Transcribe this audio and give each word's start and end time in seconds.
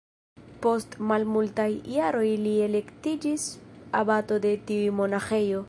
Post 0.63 0.95
malmultaj 1.11 1.67
jaroj 1.97 2.25
li 2.45 2.55
elektiĝis 2.69 3.47
abato 4.01 4.43
de 4.47 4.55
tiu 4.71 5.01
monaĥejo. 5.03 5.59